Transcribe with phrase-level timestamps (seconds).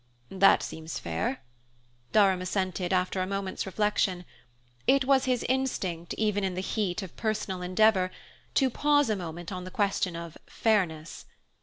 [0.31, 1.43] "That seems fair,"
[2.11, 4.25] Durham assented after a moment's reflection:
[4.87, 8.09] it was his instinct, even in the heat of personal endeavour,
[8.55, 11.27] to pause a moment on the question of "fairness."